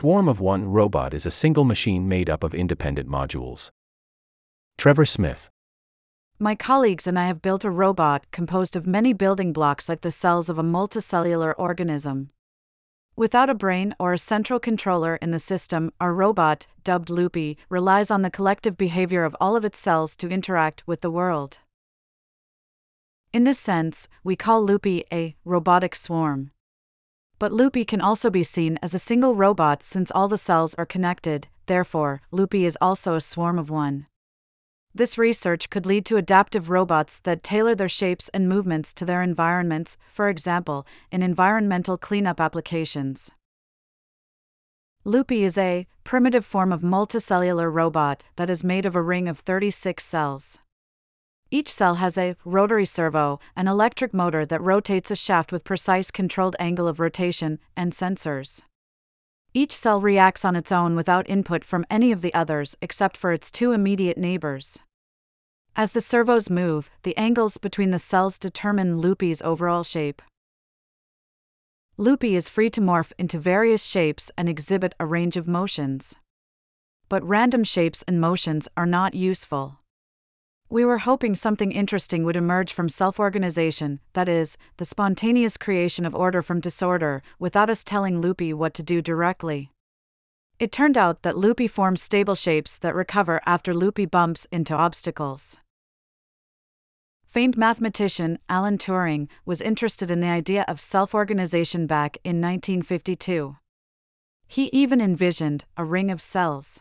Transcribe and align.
swarm 0.00 0.30
of 0.30 0.40
one 0.40 0.64
robot 0.64 1.12
is 1.12 1.26
a 1.26 1.30
single 1.30 1.62
machine 1.62 2.08
made 2.08 2.30
up 2.30 2.42
of 2.42 2.54
independent 2.54 3.06
modules. 3.06 3.68
Trevor 4.78 5.04
Smith. 5.04 5.50
My 6.38 6.54
colleagues 6.54 7.06
and 7.06 7.18
I 7.18 7.26
have 7.26 7.42
built 7.42 7.66
a 7.66 7.70
robot 7.70 8.24
composed 8.30 8.76
of 8.76 8.86
many 8.86 9.12
building 9.12 9.52
blocks 9.52 9.90
like 9.90 10.00
the 10.00 10.10
cells 10.10 10.48
of 10.48 10.58
a 10.58 10.62
multicellular 10.62 11.52
organism. 11.58 12.30
Without 13.14 13.50
a 13.50 13.54
brain 13.54 13.94
or 13.98 14.14
a 14.14 14.26
central 14.32 14.58
controller 14.58 15.16
in 15.16 15.32
the 15.32 15.38
system, 15.38 15.92
our 16.00 16.14
robot, 16.14 16.66
dubbed 16.82 17.10
Loopy, 17.10 17.58
relies 17.68 18.10
on 18.10 18.22
the 18.22 18.30
collective 18.30 18.78
behavior 18.78 19.24
of 19.24 19.36
all 19.38 19.54
of 19.54 19.66
its 19.66 19.78
cells 19.78 20.16
to 20.16 20.30
interact 20.30 20.82
with 20.86 21.02
the 21.02 21.10
world. 21.10 21.58
In 23.34 23.44
this 23.44 23.58
sense, 23.58 24.08
we 24.24 24.34
call 24.34 24.64
Loopy 24.64 25.04
a 25.12 25.36
robotic 25.44 25.94
swarm. 25.94 26.52
But 27.40 27.52
Loopy 27.52 27.86
can 27.86 28.02
also 28.02 28.28
be 28.28 28.42
seen 28.42 28.78
as 28.82 28.92
a 28.92 28.98
single 28.98 29.34
robot 29.34 29.82
since 29.82 30.10
all 30.10 30.28
the 30.28 30.36
cells 30.36 30.74
are 30.74 30.84
connected, 30.84 31.48
therefore, 31.64 32.20
Loopy 32.30 32.66
is 32.66 32.76
also 32.82 33.14
a 33.14 33.20
swarm 33.22 33.58
of 33.58 33.70
one. 33.70 34.06
This 34.94 35.16
research 35.16 35.70
could 35.70 35.86
lead 35.86 36.04
to 36.06 36.18
adaptive 36.18 36.68
robots 36.68 37.18
that 37.20 37.42
tailor 37.42 37.74
their 37.74 37.88
shapes 37.88 38.28
and 38.34 38.46
movements 38.46 38.92
to 38.92 39.06
their 39.06 39.22
environments, 39.22 39.96
for 40.12 40.28
example, 40.28 40.86
in 41.10 41.22
environmental 41.22 41.96
cleanup 41.96 42.40
applications. 42.40 43.30
Loopy 45.04 45.42
is 45.42 45.56
a 45.56 45.86
primitive 46.04 46.44
form 46.44 46.74
of 46.74 46.82
multicellular 46.82 47.72
robot 47.72 48.22
that 48.36 48.50
is 48.50 48.62
made 48.62 48.84
of 48.84 48.94
a 48.94 49.00
ring 49.00 49.28
of 49.28 49.38
36 49.38 50.04
cells. 50.04 50.58
Each 51.52 51.68
cell 51.68 51.96
has 51.96 52.16
a 52.16 52.36
rotary 52.44 52.86
servo, 52.86 53.40
an 53.56 53.66
electric 53.66 54.14
motor 54.14 54.46
that 54.46 54.60
rotates 54.60 55.10
a 55.10 55.16
shaft 55.16 55.50
with 55.50 55.64
precise 55.64 56.12
controlled 56.12 56.54
angle 56.60 56.86
of 56.86 57.00
rotation, 57.00 57.58
and 57.76 57.92
sensors. 57.92 58.62
Each 59.52 59.74
cell 59.74 60.00
reacts 60.00 60.44
on 60.44 60.54
its 60.54 60.70
own 60.70 60.94
without 60.94 61.28
input 61.28 61.64
from 61.64 61.84
any 61.90 62.12
of 62.12 62.22
the 62.22 62.32
others 62.34 62.76
except 62.80 63.16
for 63.16 63.32
its 63.32 63.50
two 63.50 63.72
immediate 63.72 64.16
neighbors. 64.16 64.78
As 65.74 65.90
the 65.90 66.00
servos 66.00 66.48
move, 66.48 66.88
the 67.02 67.16
angles 67.16 67.58
between 67.58 67.90
the 67.90 67.98
cells 67.98 68.38
determine 68.38 68.98
Loopy's 68.98 69.42
overall 69.42 69.82
shape. 69.82 70.22
Loopy 71.96 72.36
is 72.36 72.48
free 72.48 72.70
to 72.70 72.80
morph 72.80 73.12
into 73.18 73.40
various 73.40 73.84
shapes 73.84 74.30
and 74.38 74.48
exhibit 74.48 74.94
a 75.00 75.06
range 75.06 75.36
of 75.36 75.48
motions. 75.48 76.14
But 77.08 77.26
random 77.26 77.64
shapes 77.64 78.04
and 78.06 78.20
motions 78.20 78.68
are 78.76 78.86
not 78.86 79.14
useful. 79.14 79.79
We 80.72 80.84
were 80.84 80.98
hoping 80.98 81.34
something 81.34 81.72
interesting 81.72 82.22
would 82.22 82.36
emerge 82.36 82.72
from 82.72 82.88
self 82.88 83.18
organization, 83.18 83.98
that 84.12 84.28
is, 84.28 84.56
the 84.76 84.84
spontaneous 84.84 85.56
creation 85.56 86.06
of 86.06 86.14
order 86.14 86.42
from 86.42 86.60
disorder, 86.60 87.24
without 87.40 87.68
us 87.68 87.82
telling 87.82 88.20
Loopy 88.20 88.52
what 88.52 88.72
to 88.74 88.84
do 88.84 89.02
directly. 89.02 89.72
It 90.60 90.70
turned 90.70 90.96
out 90.96 91.22
that 91.22 91.36
Loopy 91.36 91.66
forms 91.66 92.00
stable 92.00 92.36
shapes 92.36 92.78
that 92.78 92.94
recover 92.94 93.40
after 93.46 93.74
Loopy 93.74 94.06
bumps 94.06 94.46
into 94.52 94.72
obstacles. 94.72 95.58
Famed 97.26 97.56
mathematician 97.56 98.38
Alan 98.48 98.78
Turing 98.78 99.28
was 99.44 99.60
interested 99.60 100.08
in 100.08 100.20
the 100.20 100.28
idea 100.28 100.64
of 100.68 100.78
self 100.78 101.16
organization 101.16 101.88
back 101.88 102.18
in 102.22 102.40
1952. 102.40 103.56
He 104.46 104.70
even 104.72 105.00
envisioned 105.00 105.64
a 105.76 105.84
ring 105.84 106.12
of 106.12 106.20
cells. 106.20 106.80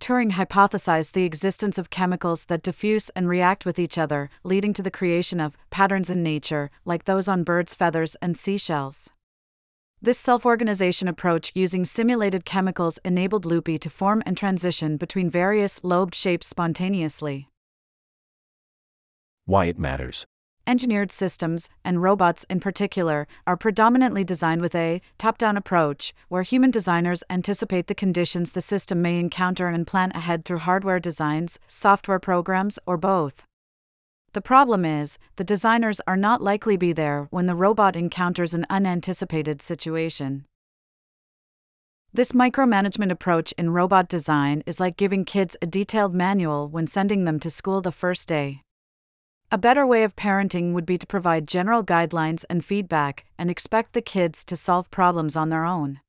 Turing 0.00 0.32
hypothesized 0.32 1.12
the 1.12 1.24
existence 1.24 1.78
of 1.78 1.90
chemicals 1.90 2.44
that 2.46 2.62
diffuse 2.62 3.10
and 3.10 3.28
react 3.28 3.64
with 3.64 3.78
each 3.78 3.98
other, 3.98 4.30
leading 4.44 4.72
to 4.72 4.82
the 4.82 4.90
creation 4.90 5.40
of 5.40 5.56
patterns 5.70 6.10
in 6.10 6.22
nature, 6.22 6.70
like 6.84 7.04
those 7.04 7.28
on 7.28 7.44
birds' 7.44 7.74
feathers 7.74 8.16
and 8.22 8.36
seashells. 8.36 9.10
This 10.00 10.18
self 10.18 10.44
organization 10.44 11.08
approach 11.08 11.52
using 11.54 11.84
simulated 11.84 12.44
chemicals 12.44 12.98
enabled 13.04 13.44
Loopy 13.46 13.78
to 13.78 13.90
form 13.90 14.22
and 14.26 14.36
transition 14.36 14.96
between 14.96 15.30
various 15.30 15.82
lobed 15.82 16.14
shapes 16.14 16.46
spontaneously. 16.46 17.48
Why 19.46 19.66
it 19.66 19.78
matters 19.78 20.26
engineered 20.66 21.12
systems, 21.12 21.68
and 21.84 22.02
robots 22.02 22.44
in 22.50 22.60
particular, 22.60 23.26
are 23.46 23.56
predominantly 23.56 24.24
designed 24.24 24.60
with 24.60 24.74
a 24.74 25.00
top 25.18 25.38
down 25.38 25.56
approach, 25.56 26.12
where 26.28 26.42
human 26.42 26.70
designers 26.70 27.22
anticipate 27.30 27.86
the 27.86 27.94
conditions 27.94 28.52
the 28.52 28.60
system 28.60 29.00
may 29.00 29.18
encounter 29.18 29.68
and 29.68 29.86
plan 29.86 30.12
ahead 30.12 30.44
through 30.44 30.58
hardware 30.58 31.00
designs, 31.00 31.58
software 31.68 32.18
programs, 32.18 32.78
or 32.86 32.96
both. 32.96 33.44
The 34.32 34.42
problem 34.42 34.84
is, 34.84 35.18
the 35.36 35.44
designers 35.44 36.00
are 36.06 36.16
not 36.16 36.42
likely 36.42 36.76
be 36.76 36.92
there 36.92 37.26
when 37.30 37.46
the 37.46 37.54
robot 37.54 37.96
encounters 37.96 38.52
an 38.52 38.66
unanticipated 38.68 39.62
situation. 39.62 40.44
This 42.12 42.32
micromanagement 42.32 43.10
approach 43.10 43.52
in 43.58 43.70
robot 43.70 44.08
design 44.08 44.62
is 44.66 44.80
like 44.80 44.96
giving 44.96 45.24
kids 45.24 45.56
a 45.60 45.66
detailed 45.66 46.14
manual 46.14 46.68
when 46.68 46.86
sending 46.86 47.24
them 47.24 47.38
to 47.40 47.50
school 47.50 47.80
the 47.80 47.92
first 47.92 48.28
day. 48.28 48.62
A 49.48 49.58
better 49.58 49.86
way 49.86 50.02
of 50.02 50.16
parenting 50.16 50.72
would 50.72 50.84
be 50.84 50.98
to 50.98 51.06
provide 51.06 51.46
general 51.46 51.84
guidelines 51.84 52.44
and 52.50 52.64
feedback 52.64 53.26
and 53.38 53.48
expect 53.48 53.92
the 53.92 54.02
kids 54.02 54.44
to 54.44 54.56
solve 54.56 54.90
problems 54.90 55.36
on 55.36 55.50
their 55.50 55.64
own. 55.64 56.00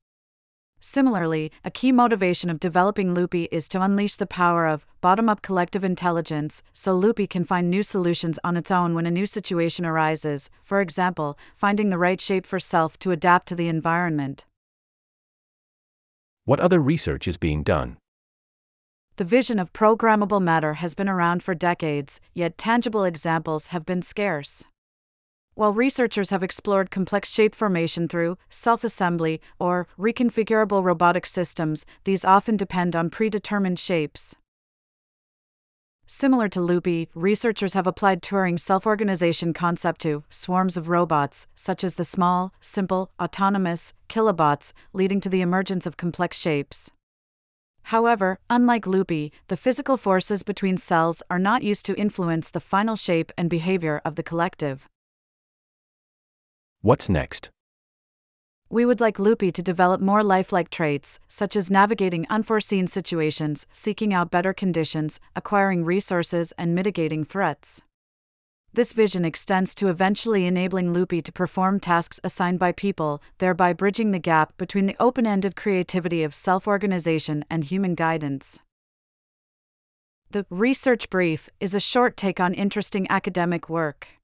Similarly, 0.80 1.52
a 1.64 1.70
key 1.70 1.92
motivation 1.92 2.50
of 2.50 2.58
developing 2.58 3.14
Loopy 3.14 3.44
is 3.52 3.68
to 3.68 3.80
unleash 3.80 4.16
the 4.16 4.26
power 4.26 4.66
of 4.66 4.86
bottom 5.00 5.28
up 5.28 5.40
collective 5.40 5.84
intelligence 5.84 6.64
so 6.72 6.92
Loopy 6.92 7.28
can 7.28 7.44
find 7.44 7.70
new 7.70 7.84
solutions 7.84 8.40
on 8.42 8.56
its 8.56 8.72
own 8.72 8.92
when 8.96 9.06
a 9.06 9.10
new 9.10 9.26
situation 9.26 9.86
arises, 9.86 10.50
for 10.64 10.80
example, 10.80 11.38
finding 11.54 11.90
the 11.90 11.98
right 11.98 12.20
shape 12.20 12.44
for 12.44 12.58
self 12.58 12.98
to 12.98 13.12
adapt 13.12 13.46
to 13.48 13.54
the 13.54 13.68
environment. 13.68 14.46
What 16.44 16.58
other 16.58 16.80
research 16.80 17.28
is 17.28 17.36
being 17.36 17.62
done? 17.62 17.98
The 19.18 19.24
vision 19.24 19.58
of 19.58 19.72
programmable 19.72 20.40
matter 20.40 20.74
has 20.74 20.94
been 20.94 21.08
around 21.08 21.42
for 21.42 21.52
decades, 21.52 22.20
yet 22.34 22.56
tangible 22.56 23.02
examples 23.02 23.66
have 23.68 23.84
been 23.84 24.00
scarce. 24.00 24.62
While 25.54 25.72
researchers 25.72 26.30
have 26.30 26.44
explored 26.44 26.92
complex 26.92 27.32
shape 27.32 27.52
formation 27.52 28.06
through 28.06 28.38
self 28.48 28.84
assembly 28.84 29.40
or 29.58 29.88
reconfigurable 29.98 30.84
robotic 30.84 31.26
systems, 31.26 31.84
these 32.04 32.24
often 32.24 32.56
depend 32.56 32.94
on 32.94 33.10
predetermined 33.10 33.80
shapes. 33.80 34.36
Similar 36.06 36.48
to 36.50 36.60
Loopy, 36.60 37.08
researchers 37.12 37.74
have 37.74 37.88
applied 37.88 38.22
Turing's 38.22 38.62
self 38.62 38.86
organization 38.86 39.52
concept 39.52 40.00
to 40.02 40.22
swarms 40.30 40.76
of 40.76 40.88
robots, 40.88 41.48
such 41.56 41.82
as 41.82 41.96
the 41.96 42.04
small, 42.04 42.52
simple, 42.60 43.10
autonomous 43.20 43.94
kilobots, 44.08 44.72
leading 44.92 45.18
to 45.18 45.28
the 45.28 45.40
emergence 45.40 45.86
of 45.86 45.96
complex 45.96 46.38
shapes. 46.38 46.92
However, 47.88 48.38
unlike 48.50 48.86
Loopy, 48.86 49.32
the 49.46 49.56
physical 49.56 49.96
forces 49.96 50.42
between 50.42 50.76
cells 50.76 51.22
are 51.30 51.38
not 51.38 51.62
used 51.62 51.86
to 51.86 51.96
influence 51.98 52.50
the 52.50 52.60
final 52.60 52.96
shape 52.96 53.32
and 53.38 53.48
behavior 53.48 54.02
of 54.04 54.16
the 54.16 54.22
collective. 54.22 54.86
What's 56.82 57.08
next? 57.08 57.48
We 58.68 58.84
would 58.84 59.00
like 59.00 59.18
Loopy 59.18 59.50
to 59.52 59.62
develop 59.62 60.02
more 60.02 60.22
lifelike 60.22 60.68
traits, 60.68 61.18
such 61.28 61.56
as 61.56 61.70
navigating 61.70 62.26
unforeseen 62.28 62.88
situations, 62.88 63.66
seeking 63.72 64.12
out 64.12 64.30
better 64.30 64.52
conditions, 64.52 65.18
acquiring 65.34 65.86
resources, 65.86 66.52
and 66.58 66.74
mitigating 66.74 67.24
threats. 67.24 67.80
This 68.72 68.92
vision 68.92 69.24
extends 69.24 69.74
to 69.76 69.88
eventually 69.88 70.46
enabling 70.46 70.92
Loopy 70.92 71.22
to 71.22 71.32
perform 71.32 71.80
tasks 71.80 72.20
assigned 72.22 72.58
by 72.58 72.72
people, 72.72 73.22
thereby 73.38 73.72
bridging 73.72 74.10
the 74.10 74.18
gap 74.18 74.56
between 74.56 74.86
the 74.86 74.96
open 75.00 75.26
ended 75.26 75.56
creativity 75.56 76.22
of 76.22 76.34
self 76.34 76.68
organization 76.68 77.44
and 77.50 77.64
human 77.64 77.94
guidance. 77.94 78.60
The 80.30 80.44
Research 80.50 81.08
Brief 81.08 81.48
is 81.58 81.74
a 81.74 81.80
short 81.80 82.16
take 82.16 82.38
on 82.38 82.52
interesting 82.52 83.06
academic 83.10 83.70
work. 83.70 84.17